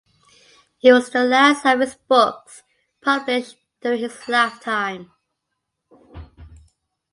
[0.81, 2.63] It was the last of his books
[3.03, 5.11] published during his lifetime.